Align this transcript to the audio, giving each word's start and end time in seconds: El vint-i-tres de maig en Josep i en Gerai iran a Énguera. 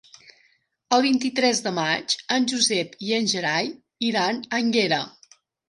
El 0.95 1.03
vint-i-tres 1.05 1.61
de 1.67 1.73
maig 1.81 2.17
en 2.37 2.49
Josep 2.53 2.97
i 3.11 3.15
en 3.21 3.31
Gerai 3.37 3.71
iran 4.11 4.43
a 4.59 4.65
Énguera. 4.67 5.03